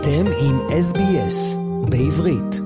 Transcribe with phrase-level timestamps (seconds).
[0.00, 1.58] אתם עם SBS
[1.90, 2.60] בעברית.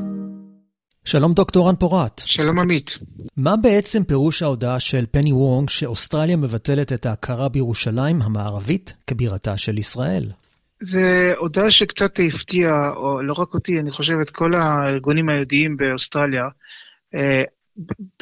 [1.04, 2.18] שלום דוקטור רן פורת.
[2.18, 2.98] שלום עמית.
[3.36, 9.78] מה בעצם פירוש ההודעה של פני וונג שאוסטרליה מבטלת את ההכרה בירושלים המערבית כבירתה של
[9.78, 10.24] ישראל?
[10.80, 16.44] זה הודעה שקצת הפתיעה, או לא רק אותי, אני חושב את כל הארגונים היהודיים באוסטרליה.
[17.14, 17.42] אה,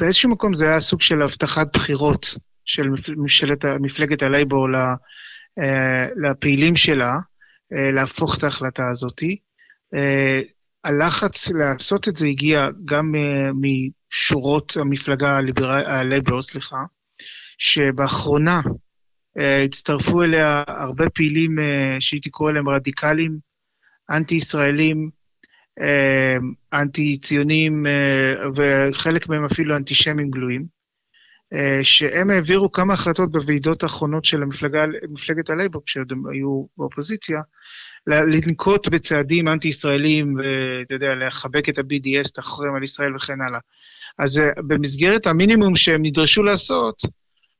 [0.01, 2.87] באיזשהו מקום זה היה סוג של הבטחת בחירות של
[3.79, 4.67] מפלגת, הלייבור
[5.59, 7.17] אה, לפעילים שלה,
[7.71, 9.37] להפוך את ההחלטה הזאתי.
[10.83, 13.15] הלחץ לעשות את זה הגיע גם
[13.61, 15.39] משורות המפלגה
[15.85, 16.83] הלייבור, סליחה,
[17.57, 18.61] שבאחרונה
[19.65, 21.55] הצטרפו אליה הרבה פעילים
[21.99, 23.37] שהייתי קורא להם רדיקלים,
[24.09, 25.09] אנטי-ישראלים,
[26.73, 27.85] אנטי-ציונים,
[28.55, 30.80] וחלק מהם אפילו אנטישמים גלויים,
[31.83, 34.79] שהם העבירו כמה החלטות בוועידות האחרונות של המפלגה,
[35.09, 37.41] מפלגת הלייבור, כשעוד הם היו באופוזיציה,
[38.07, 43.59] לנקוט בצעדים אנטי-ישראלים, ואתה יודע, לחבק את ה-BDS, את החרם על ישראל וכן הלאה.
[44.17, 47.01] אז uh, במסגרת המינימום שהם נדרשו לעשות,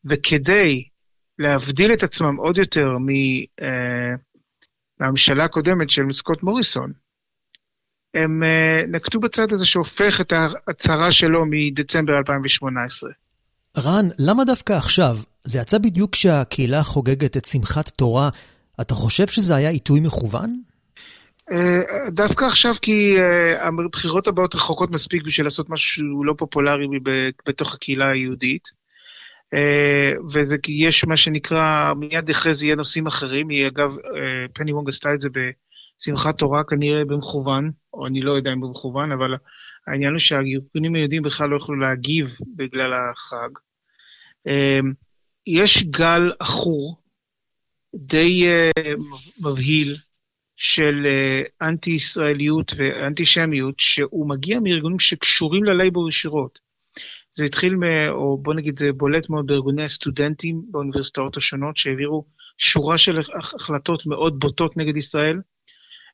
[0.06, 0.84] וכדי
[1.40, 2.98] להבדיל את עצמם עוד יותר
[3.62, 4.16] אה,
[5.00, 6.92] מהממשלה הקודמת של סקוט מוריסון,
[8.14, 13.12] הם אה, נקטו בצד הזה שהופך את ההצהרה שלו מדצמבר 2018.
[13.78, 15.16] רן, למה דווקא עכשיו?
[15.44, 18.30] זה יצא בדיוק כשהקהילה חוגגת את שמחת תורה.
[18.82, 20.60] אתה חושב שזה היה עיתוי מכוון?
[21.52, 23.16] אה, דווקא עכשיו כי
[23.62, 26.88] הבחירות הבאות רחוקות מספיק בשביל לעשות משהו לא פופולרי
[27.48, 28.82] בתוך הקהילה היהודית.
[29.54, 34.46] אה, וזה כי יש מה שנקרא, מיד אחרי זה יהיה נושאים אחרים, היא אגב, אה,
[34.54, 39.12] פני וונג עשתה את זה בשמחת תורה כנראה במכוון, או אני לא יודע אם במכוון,
[39.12, 39.36] אבל
[39.88, 43.50] העניין הוא שהארגונים היהודים בכלל לא יכלו להגיב בגלל החג.
[44.48, 44.80] אה,
[45.48, 47.02] יש גל עכור
[47.96, 48.46] די
[49.42, 49.96] מבהיל
[50.58, 51.08] של
[51.62, 56.60] אנטי-ישראליות ואנטישמיות, שהוא מגיע מארגונים שקשורים ללייבור ישירות.
[57.34, 62.26] זה התחיל, מ, או בוא נגיד, זה בולט מאוד בארגוני הסטודנטים באוניברסיטאות השונות, שהעבירו
[62.58, 65.40] שורה של החלטות מאוד בוטות נגד ישראל.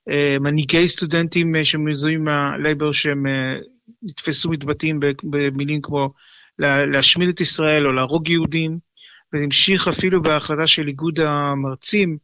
[0.10, 3.60] אה, מנהיגי סטודנטים אה, שמזוהים מהלייבר שהם אה,
[4.04, 6.14] נתפסו מתבטאים במילים כמו
[6.60, 8.80] להשמיד את ישראל או להרוג יהודים,
[9.34, 12.18] וזה המשיך אפילו בהחלטה של איגוד המרצים,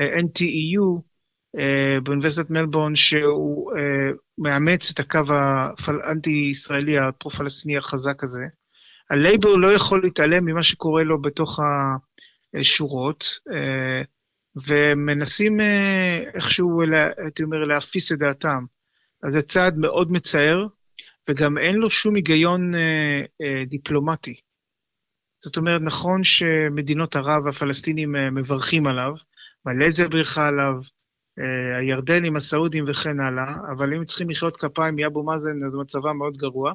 [0.00, 1.00] NTEU,
[2.02, 3.72] באוניברסיטת מלבורן, שהוא
[4.38, 8.44] מאמץ את הקו האנטי-ישראלי הפרו-פלסטיני החזק הזה.
[9.10, 11.60] הלייבור לא יכול להתעלם ממה שקורה לו בתוך
[12.54, 13.24] השורות,
[14.56, 15.60] ומנסים
[16.34, 16.82] איכשהו,
[17.18, 18.64] הייתי אומר, להפיס את דעתם.
[19.22, 20.66] אז זה צעד מאוד מצער,
[21.28, 22.72] וגם אין לו שום היגיון
[23.66, 24.34] דיפלומטי.
[25.38, 29.14] זאת אומרת, נכון שמדינות ערב והפלסטינים מברכים עליו,
[29.66, 30.74] מלא זה ברכה עליו,
[31.38, 36.36] אה, הירדנים, הסעודים וכן הלאה, אבל אם צריכים לחיות כפיים מאבו מאזן, אז מצבם מאוד
[36.36, 36.72] גרוע.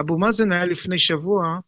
[0.00, 1.58] אבו מאזן היה לפני שבוע, אה,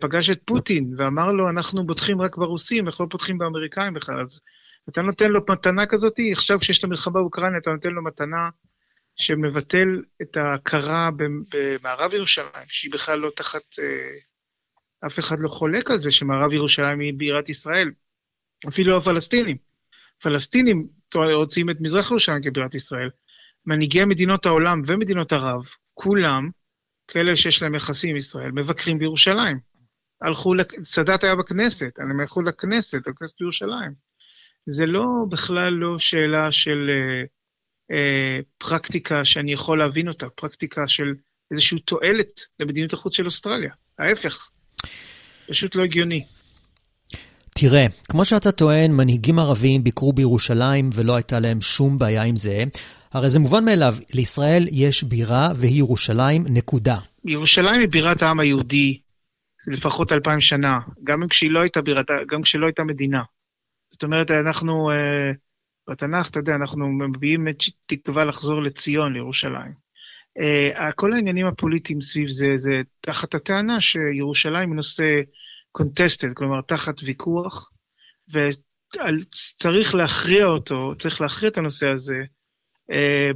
[0.00, 4.20] פגש את פוטין ואמר לו, אנחנו בוטחים רק ברוסים, אנחנו לא פותחים באמריקאים בכלל.
[4.20, 4.40] אז
[4.88, 8.48] אתה נותן לו מתנה כזאת, עכשיו כשיש את המלחמה באוקראינה, אתה נותן לו מתנה
[9.16, 11.10] שמבטל את ההכרה
[11.52, 13.78] במערב ירושלים, שהיא בכלל לא תחת...
[13.78, 14.10] אה,
[15.06, 17.90] אף אחד לא חולק על זה שמערב ירושלים היא בירת ישראל,
[18.68, 19.56] אפילו הפלסטינים.
[20.22, 23.10] פלסטינים רוצים את מזרח ירושלים כבירת ישראל.
[23.66, 26.50] מנהיגי מדינות העולם ומדינות ערב, כולם,
[27.08, 29.58] כאלה שיש להם יחסים עם ישראל, מבקרים בירושלים.
[30.22, 30.54] הלכו,
[30.84, 33.92] סאדאת היה בכנסת, הם הלכו לכנסת, לכנסת בירושלים.
[34.66, 37.24] זה לא, בכלל לא שאלה של אה,
[37.96, 41.14] אה, פרקטיקה שאני יכול להבין אותה, פרקטיקה של
[41.50, 43.72] איזושהי תועלת למדיניות החוץ של אוסטרליה.
[43.98, 44.50] ההפך,
[45.48, 46.24] פשוט לא הגיוני.
[47.54, 52.64] תראה, כמו שאתה טוען, מנהיגים ערבים ביקרו בירושלים ולא הייתה להם שום בעיה עם זה.
[53.12, 56.96] הרי זה מובן מאליו, לישראל יש בירה והיא ירושלים, נקודה.
[57.24, 59.00] ירושלים היא בירת העם היהודי
[59.66, 63.22] לפחות אלפיים שנה, גם כשהיא לא הייתה בירתה, גם כשלא הייתה מדינה.
[63.92, 65.32] זאת אומרת, אנחנו, אה,
[65.90, 67.56] בתנ"ך, אתה יודע, אנחנו מביאים את
[67.86, 69.72] תקווה לחזור לציון, לירושלים.
[70.38, 75.04] אה, כל העניינים הפוליטיים סביב זה, זה תחת הטענה שירושלים היא נושא
[75.78, 77.70] contested, כלומר תחת ויכוח,
[78.28, 82.22] וצריך להכריע אותו, צריך להכריע את הנושא הזה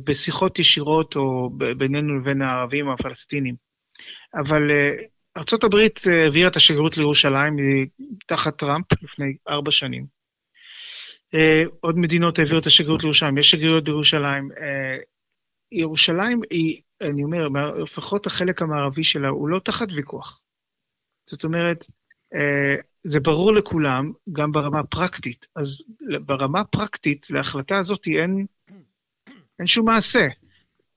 [0.05, 3.55] בשיחות ישירות או בינינו לבין הערבים הפלסטינים.
[4.35, 4.95] אבל אה,
[5.37, 7.57] ארה"ב אה, העבירה את השגרירות לירושלים
[8.27, 10.07] תחת טראמפ לפני ארבע שנים.
[11.35, 14.49] אה, עוד מדינות העבירו את השגרירות לירושלים, יש שגרירות בירושלים.
[14.61, 14.97] אה,
[15.73, 17.49] ירושלים היא, אני אומר,
[17.83, 20.41] לפחות החלק המערבי שלה הוא לא תחת ויכוח.
[21.29, 21.87] זאת אומרת,
[22.35, 22.75] אה,
[23.05, 25.47] זה ברור לכולם, גם ברמה הפרקטית.
[25.57, 25.85] אז
[26.27, 28.47] ברמה הפרקטית, להחלטה הזאת אין,
[29.59, 30.27] אין שום מעשה.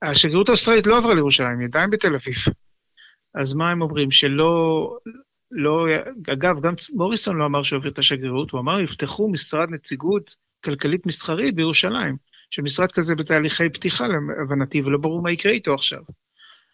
[0.02, 2.36] השגרירות האוסטרלית לא עברה לירושלים, היא עדיין בתל אביב.
[3.36, 4.12] אז מה הם אומרים?
[4.12, 4.98] שלא...
[5.52, 5.86] לא,
[6.34, 11.06] אגב, גם מוריסון לא אמר שהוא העביר את השגרירות, הוא אמר, יפתחו משרד נציגות כלכלית
[11.06, 12.16] מסחרית בירושלים,
[12.52, 16.00] שמשרד כזה בתהליכי פתיחה להבנתי, ולא ברור מה יקרה איתו עכשיו.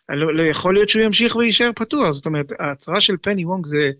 [0.10, 3.92] לא, לא, יכול להיות שהוא ימשיך ויישאר פתוח, זאת אומרת, ההצהרה של פני וונג זה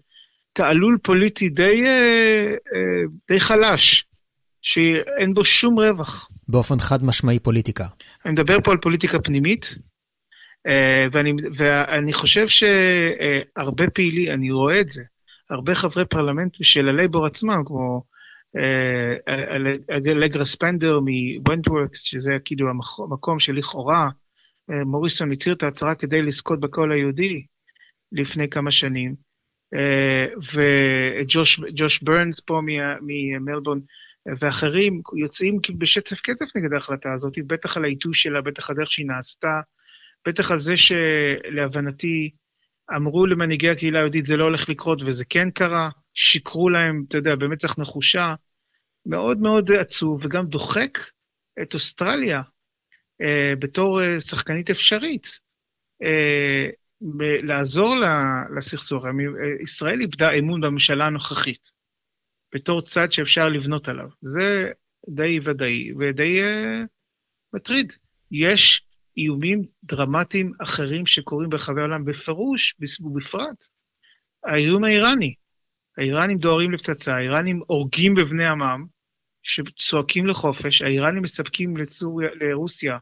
[0.54, 4.06] תעלול פוליטי די, אה, אה, די חלש,
[4.66, 6.30] שאין בו שום רווח.
[6.48, 7.86] באופן חד משמעי פוליטיקה.
[8.26, 9.76] אני מדבר פה על פוליטיקה פנימית,
[10.68, 15.04] אה, ואני, ואני חושב שהרבה פעילים, אני רואה את זה,
[15.50, 18.04] הרבה חברי פרלמנט של הלייבור עצמם, כמו
[20.08, 24.10] אלגרה ספנדר מוונטוורת', שזה כאילו המקום שלכאורה
[24.70, 27.46] מוריסון הצהיר את ההצהרה כדי לזכות בקול היהודי
[28.12, 29.16] לפני כמה שנים,
[30.54, 32.62] וג'וש ברנס פה
[33.02, 33.80] ממלבורן,
[34.40, 39.60] ואחרים יוצאים בשצף קצף נגד ההחלטה הזאת, בטח על העיתוי שלה, בטח הדרך שהיא נעשתה,
[40.28, 42.32] בטח על זה שלהבנתי
[42.96, 47.36] אמרו למנהיגי הקהילה היהודית זה לא הולך לקרות וזה כן קרה, שיקרו להם, אתה יודע,
[47.36, 48.36] במצח נחושה,
[49.06, 50.98] מאוד מאוד עצוב וגם דוחק
[51.62, 52.42] את אוסטרליה
[53.22, 55.40] אה, בתור אה, שחקנית אפשרית.
[56.04, 56.70] אה,
[57.44, 57.96] לעזור
[58.58, 59.06] לסכסוך.
[59.06, 59.12] אה,
[59.64, 61.72] ישראל איבדה אמון בממשלה הנוכחית,
[62.56, 64.10] בתור צד שאפשר לבנות עליו.
[64.22, 64.72] זה
[65.10, 66.88] די ודאי ודי uh,
[67.54, 67.94] מטריד.
[68.32, 68.88] יש
[69.18, 73.68] איומים דרמטיים אחרים שקורים ברחבי העולם, בפירוש ובפרט.
[74.44, 75.34] האיום האיראני.
[75.98, 78.86] האיראנים דוהרים לפצצה, האיראנים הורגים בבני עמם,
[79.44, 82.98] שצועקים לחופש, האיראנים מספקים לסוריה, לרוסיה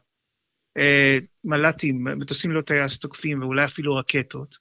[0.78, 4.56] אה, מל"טים, מטוסים לא טייס תוקפים ואולי אפילו רקטות,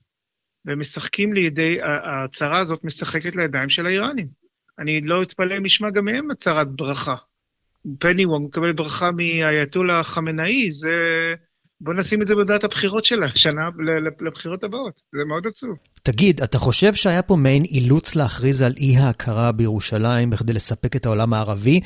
[0.65, 4.42] ומשחקים לידי, ההצהרה הזאת משחקת לידיים של האיראנים.
[4.79, 7.15] אני לא אתפלא אם נשמע גם מהם הצהרת ברכה.
[7.99, 10.89] פני וונג מקבל ברכה מאייתולה חמינאי, זה...
[11.81, 13.61] בוא נשים את זה בדעת הבחירות שלה, שנה
[14.21, 15.01] לבחירות הבאות.
[15.15, 15.77] זה מאוד עצוב.
[16.03, 21.05] תגיד, אתה חושב שהיה פה מעין אילוץ להכריז על אי ההכרה בירושלים בכדי לספק את
[21.05, 21.79] העולם הערבי?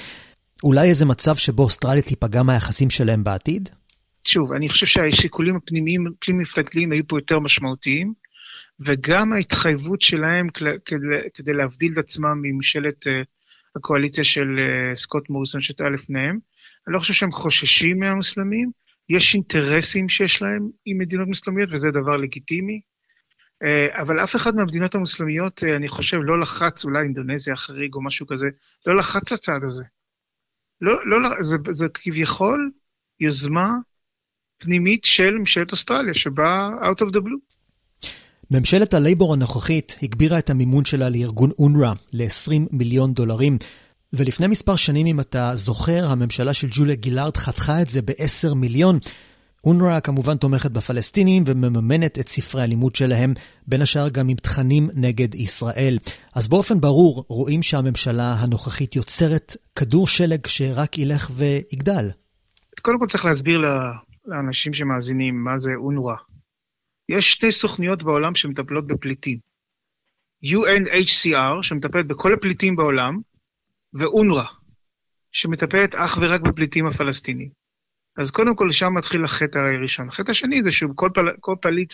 [0.63, 3.69] אולי איזה מצב שבו אוסטרליה תיפגע מהיחסים שלהם בעתיד?
[4.23, 8.13] שוב, אני חושב שהשיקולים הפנימיים, פנים-מפלגתיים היו פה יותר משמעותיים,
[8.79, 10.49] וגם ההתחייבות שלהם
[11.35, 13.09] כדי, להבדיל את עצמם מממשלת uh,
[13.75, 16.39] הקואליציה של uh, סקוט מוריסון שהייתה לפניהם.
[16.87, 18.71] אני לא חושב שהם חוששים מהמוסלמים,
[19.09, 22.81] יש אינטרסים שיש להם עם מדינות מוסלמיות, וזה דבר לגיטימי.
[23.63, 28.27] Uh, אבל אף אחד מהמדינות המוסלמיות, אני חושב, לא לחץ, אולי אינדונזיה חריג או משהו
[28.27, 28.47] כזה,
[28.85, 29.83] לא לחץ לצד הזה.
[30.81, 32.71] לא, לא, זה, זה כביכול
[33.19, 33.71] יוזמה
[34.57, 37.56] פנימית של ממשלת אוסטרליה, שבאה out of the blue.
[38.51, 43.57] ממשלת הלייבור הנוכחית הגבירה את המימון שלה לארגון אונר"א ל-20 מיליון דולרים,
[44.13, 48.99] ולפני מספר שנים, אם אתה זוכר, הממשלה של ג'וליה גילארד חתכה את זה ב-10 מיליון.
[49.63, 53.33] אונר"א כמובן תומכת בפלסטינים ומממנת את ספרי הלימוד שלהם,
[53.67, 55.97] בין השאר גם עם תכנים נגד ישראל.
[56.35, 62.09] אז באופן ברור רואים שהממשלה הנוכחית יוצרת כדור שלג שרק ילך ויגדל.
[62.81, 63.61] קודם כל צריך להסביר
[64.25, 66.36] לאנשים שמאזינים מה זה אונר"א.
[67.09, 69.39] יש שתי סוכניות בעולם שמטפלות בפליטים.
[70.45, 73.19] UNHCR, שמטפלת בכל הפליטים בעולם,
[73.93, 74.43] ואונר"א,
[75.31, 77.49] שמטפלת אך ורק בפליטים הפלסטינים.
[78.17, 80.09] אז קודם כל, שם מתחיל החטא הראשון.
[80.09, 81.55] החטא השני זה שכל פל...
[81.61, 81.93] פליט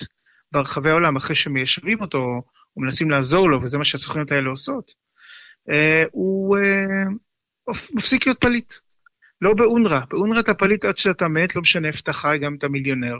[0.51, 2.41] ברחבי העולם, אחרי שמיישבים אותו,
[2.77, 4.91] או מנסים לעזור לו, וזה מה שהסוכניות האלה עושות,
[5.69, 7.03] אה, הוא אה,
[7.93, 8.73] מפסיק להיות פליט.
[9.41, 9.99] לא באונר"א.
[10.09, 13.19] באונר"א אתה פליט עד שאתה מת, לא משנה איפה אתה חי, גם אתה מיליונר.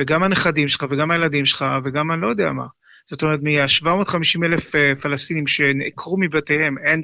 [0.00, 2.66] וגם הנכדים שלך, וגם הילדים שלך, וגם אני לא יודע מה.
[3.10, 7.00] זאת אומרת, מה-750 אלף אה, פלסטינים שנעקרו מבתיהם, הן,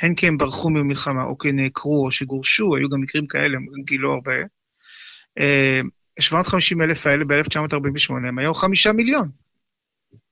[0.00, 4.12] הן כי הם ברחו ממלחמה, או כי נעקרו, או שגורשו, היו גם מקרים כאלה, גילו
[4.12, 4.32] הרבה.
[6.20, 9.28] 750 אה, אלף האלה ב-1948 הם היו חמישה מיליון.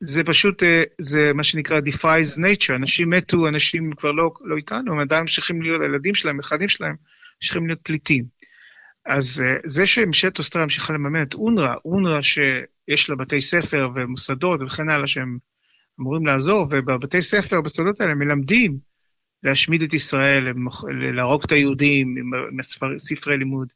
[0.00, 4.92] זה פשוט, אה, זה מה שנקרא defies nature, אנשים מתו, אנשים כבר לא, לא איתנו,
[4.92, 6.94] הם עדיין ממשיכים להיות, הילדים שלהם, הנכדים שלהם,
[7.42, 8.39] ממשיכים להיות פליטים.
[9.06, 14.60] אז אה, זה שממשלת אוסטרליה ממשיכה לממן את אונר"א, אונר"א שיש לה בתי ספר ומוסדות
[14.62, 15.38] וכן הלאה שהם
[16.00, 18.78] אמורים לעזור, ובבתי ספר, במוסדות האלה, מלמדים
[19.42, 20.44] להשמיד את ישראל,
[21.14, 22.14] להרוג את היהודים
[22.52, 22.62] עם
[22.98, 23.72] ספרי לימוד.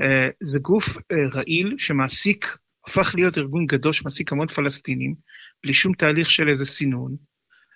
[0.00, 2.56] אה, זה גוף אה, רעיל שמעסיק,
[2.86, 5.14] הפך להיות ארגון גדול שמעסיק המון פלסטינים,
[5.62, 7.16] בלי שום תהליך של איזה סינון,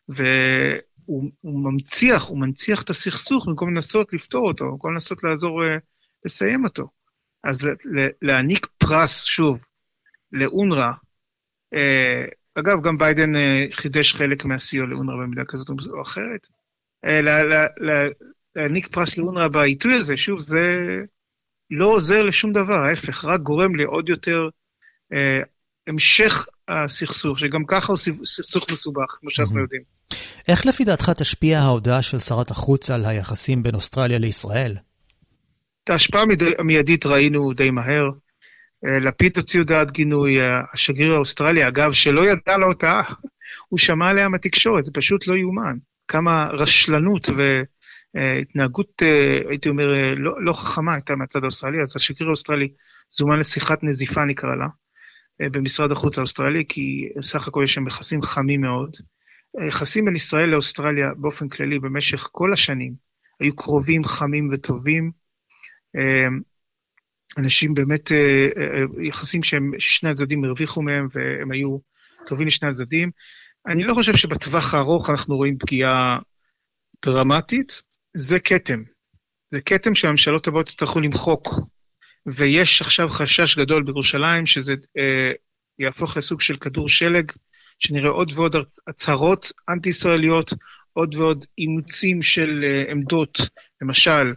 [0.08, 1.30] והוא
[1.72, 5.62] מנציח, הוא מנציח את הסכסוך במקום לנסות לפתור אותו, במקום לנסות לעזור
[6.24, 6.88] לסיים אותו.
[7.44, 7.68] אז
[8.22, 9.64] להעניק פרס, שוב,
[10.32, 10.92] לאונר"א,
[11.74, 12.24] אה,
[12.54, 16.46] אגב, גם ביידן אה, חידש חלק מהסיוע לאונר"א במידה כזאת או אחרת,
[17.04, 18.08] אה, לה, לה, לה,
[18.56, 20.60] להעניק פרס לאונר"א בעיתוי הזה, שוב, זה
[21.70, 24.48] לא עוזר לשום דבר, ההפך, רק גורם לעוד יותר
[25.86, 29.82] המשך הסכסוך, שגם ככה הוא סכסוך מסובך, כמו שאנחנו יודעים.
[30.48, 34.76] איך לפי דעתך תשפיע ההודעה של שרת החוץ על היחסים בין אוסטרליה לישראל?
[35.84, 36.24] את ההשפעה
[36.58, 38.10] המיידית ראינו די מהר.
[38.86, 43.02] אה, לפיד הוציא הודעת גינוי, אה, השגריר האוסטרלי, אגב, שלא ידע על ההודעה,
[43.68, 45.76] הוא שמע עליה מהתקשורת, זה פשוט לא יאומן.
[46.08, 47.28] כמה רשלנות
[48.14, 52.68] והתנהגות, אה, הייתי אומר, לא, לא חכמה הייתה מהצד האוסטרלי, אז השגריר האוסטרלי
[53.10, 54.66] זומן לשיחת נזיפה, נקרא לה,
[55.40, 58.96] במשרד החוץ האוסטרלי, כי סך הכל יש שם יחסים חמים מאוד.
[59.58, 62.92] היחסים בין ישראל לאוסטרליה באופן כללי במשך כל השנים
[63.40, 65.21] היו קרובים, חמים וטובים.
[67.38, 71.78] אנשים באמת, אה, אה, יחסים שהם, שני הצדדים הרוויחו מהם והם היו
[72.26, 73.10] טובים לשני הצדדים.
[73.66, 76.18] אני לא חושב שבטווח הארוך אנחנו רואים פגיעה
[77.04, 77.82] דרמטית,
[78.14, 78.82] זה כתם.
[79.50, 81.48] זה כתם שהממשלות הבאות יצטרכו למחוק.
[82.26, 85.32] ויש עכשיו חשש גדול בירושלים שזה אה,
[85.78, 87.32] יהפוך לסוג של כדור שלג,
[87.78, 88.56] שנראה עוד ועוד
[88.86, 90.52] הצהרות אנטי-ישראליות,
[90.92, 93.38] עוד ועוד אימוצים של אה, עמדות,
[93.82, 94.32] למשל,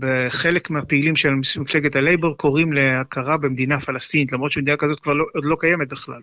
[0.00, 1.30] בחלק מהפעילים של
[1.60, 6.20] מפלגת הלייבור קוראים להכרה במדינה פלסטינית, למרות שמדינה כזאת כבר לא, עוד לא קיימת בכלל.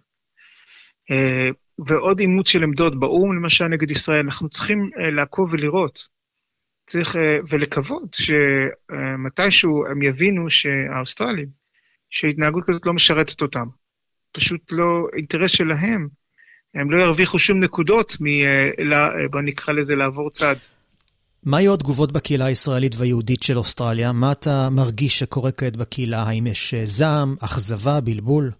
[1.11, 1.49] אה,
[1.85, 6.07] ועוד אימוץ של עמדות באו"ם, למשל, נגד ישראל, אנחנו צריכים אה, לעקוב ולראות.
[6.87, 11.47] צריך, אה, ולקוות שמתישהו הם יבינו שהאוסטרלים,
[12.09, 13.67] שהתנהגות כזאת לא משרתת אותם.
[14.31, 16.07] פשוט לא אינטרס שלהם.
[16.73, 18.25] הם לא ירוויחו שום נקודות מ...
[19.31, 20.55] בוא נקרא לזה לעבור צד.
[21.49, 24.11] מה היו התגובות בקהילה הישראלית והיהודית של אוסטרליה?
[24.11, 26.23] מה אתה מרגיש שקורה כעת בקהילה?
[26.23, 28.51] האם יש אה, זעם, אכזבה, בלבול?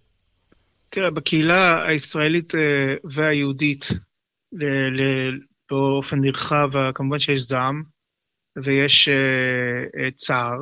[0.88, 3.88] תראה, בקהילה הישראלית אה, והיהודית,
[5.70, 7.82] באופן נרחב, אה, כמובן שיש זעם,
[8.64, 9.08] ויש
[10.16, 10.58] צער,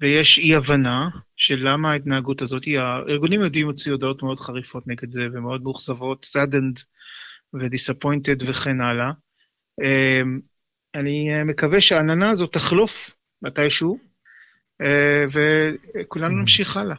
[0.00, 5.62] ויש אי-הבנה של למה ההתנהגות הזאת, הארגונים היהודים הוציאו הודעות מאוד חריפות נגד זה, ומאוד
[5.62, 6.82] מאוכזבות, saddened
[7.54, 9.10] ו-disappointed וכן הלאה.
[9.82, 10.40] אמ,
[10.94, 13.10] אני אה, מקווה שהעננה הזאת תחלוף
[13.42, 13.98] מתישהו,
[14.82, 16.40] אה, וכולנו mm.
[16.40, 16.96] נמשיך הלאה.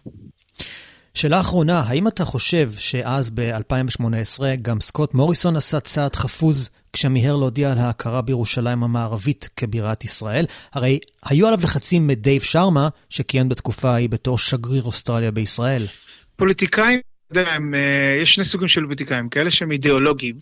[1.13, 7.71] שאלה אחרונה, האם אתה חושב שאז ב-2018 גם סקוט מוריסון עשה צעד חפוז כשמיהר להודיע
[7.71, 10.45] על ההכרה בירושלים המערבית כבירת ישראל?
[10.73, 15.87] הרי היו עליו לחצים מדייב שרמה, שכיהן בתקופה ההיא בתור שגריר אוסטרליה בישראל.
[16.35, 16.99] פוליטיקאים,
[17.31, 20.35] אתה יודע, אה, יש שני סוגים של פוליטיקאים, כאלה שהם אידיאולוגיים,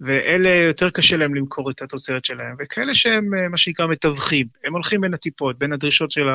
[0.00, 4.72] ואלה יותר קשה להם למכור את התוצרת שלהם, וכאלה שהם אה, מה שנקרא מתווכים, הם
[4.72, 6.26] הולכים בין הטיפות, בין הדרישות של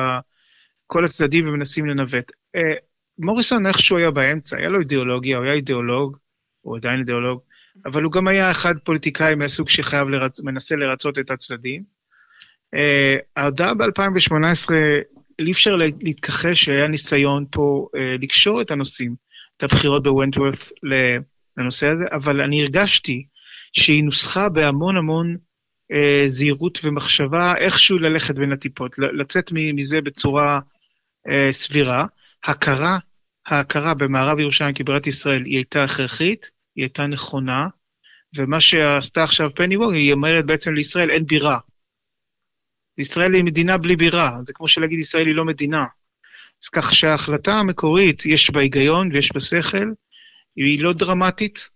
[0.86, 2.32] כל הצדדים ומנסים לנווט.
[2.56, 2.74] אה,
[3.18, 6.16] מוריסון איכשהו היה באמצע, היה לו אידיאולוגיה, הוא היה אידיאולוג,
[6.60, 7.40] הוא עדיין אידיאולוג,
[7.84, 10.40] אבל הוא גם היה אחד פוליטיקאי מהסוג שחייב, לרצ...
[10.40, 11.82] מנסה לרצות את הצדדים.
[12.74, 14.72] אה, ההודעה ב-2018,
[15.38, 19.14] אי אפשר להתכחש שהיה ניסיון פה לקשור את הנושאים,
[19.56, 20.72] את הבחירות בוונטוורת'
[21.56, 23.26] לנושא הזה, אבל אני הרגשתי
[23.74, 25.36] שהיא נוסחה בהמון המון
[25.92, 30.60] אה, זהירות ומחשבה איכשהו ללכת בין הטיפות, לצאת מזה בצורה
[31.28, 32.06] אה, סבירה.
[32.44, 32.98] הכרה,
[33.46, 37.66] ההכרה במערב ירושלים כבירת ישראל היא הייתה הכרחית, היא הייתה נכונה,
[38.36, 41.58] ומה שעשתה עכשיו פני וורג, היא אומרת בעצם לישראל אין בירה.
[42.98, 45.84] ישראל היא מדינה בלי בירה, זה כמו שלהגיד ישראל היא לא מדינה.
[46.62, 49.92] אז כך שההחלטה המקורית, יש בה היגיון ויש בה שכל,
[50.56, 51.70] היא לא דרמטית,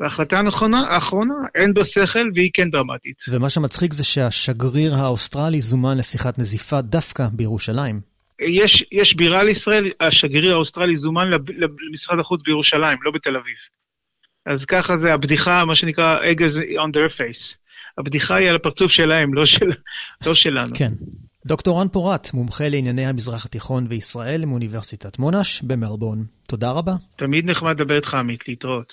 [0.00, 3.22] וההחלטה הנכונה, האחרונה, אין בה שכל והיא כן דרמטית.
[3.32, 8.00] ומה שמצחיק זה שהשגריר האוסטרלי זומן לשיחת נזיפה דווקא בירושלים.
[8.40, 11.30] יש, יש בירה לישראל, השגריר האוסטרלי זומן
[11.88, 13.56] למשרד החוץ בירושלים, לא בתל אביב.
[14.46, 16.40] אז ככה זה הבדיחה, מה שנקרא, egg
[16.78, 17.56] on their face.
[17.98, 19.70] הבדיחה היא על הפרצוף שלהם, לא, של,
[20.26, 20.74] לא שלנו.
[20.74, 20.92] כן.
[21.46, 26.18] דוקטור רן פורת, מומחה לענייני המזרח התיכון וישראל מאוניברסיטת מונש במלבורן.
[26.48, 26.92] תודה רבה.
[27.16, 28.92] תמיד נחמד לדבר איתך, עמית, להתראות.